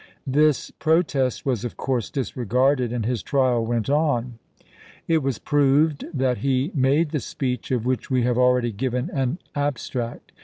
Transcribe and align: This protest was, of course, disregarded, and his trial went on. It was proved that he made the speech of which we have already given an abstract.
This 0.25 0.71
protest 0.71 1.45
was, 1.45 1.63
of 1.63 1.77
course, 1.77 2.09
disregarded, 2.09 2.91
and 2.91 3.05
his 3.05 3.21
trial 3.21 3.63
went 3.63 3.87
on. 3.87 4.39
It 5.07 5.21
was 5.21 5.37
proved 5.37 6.05
that 6.11 6.39
he 6.39 6.71
made 6.73 7.11
the 7.11 7.19
speech 7.19 7.69
of 7.69 7.85
which 7.85 8.09
we 8.09 8.23
have 8.23 8.39
already 8.39 8.71
given 8.71 9.11
an 9.13 9.37
abstract. 9.53 10.31